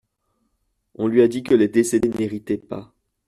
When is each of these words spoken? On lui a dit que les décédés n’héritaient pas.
On 0.95 1.05
lui 1.05 1.21
a 1.21 1.27
dit 1.27 1.43
que 1.43 1.53
les 1.53 1.67
décédés 1.67 2.09
n’héritaient 2.09 2.57
pas. 2.57 2.91